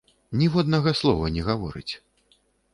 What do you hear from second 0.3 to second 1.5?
Ніводнага слова не